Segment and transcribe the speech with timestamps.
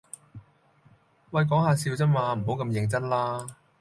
[1.29, 3.45] 喂講吓笑咋嘛，唔好咁認真啦